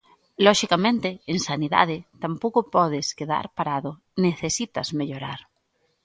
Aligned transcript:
Loxicamente, 0.45 1.09
en 1.31 1.37
sanidade 1.49 1.97
tampouco 2.23 2.59
podes 2.75 3.07
quedar 3.19 3.45
parado, 3.57 3.91
necesitas 4.25 4.87
mellorar. 4.99 5.39